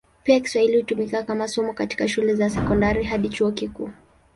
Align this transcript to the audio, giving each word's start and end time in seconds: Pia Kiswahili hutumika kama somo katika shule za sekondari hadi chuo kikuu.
Pia 0.23 0.39
Kiswahili 0.39 0.77
hutumika 0.77 1.23
kama 1.23 1.47
somo 1.47 1.73
katika 1.73 2.07
shule 2.07 2.35
za 2.35 2.49
sekondari 2.49 3.03
hadi 3.03 3.29
chuo 3.29 3.51
kikuu. 3.51 3.89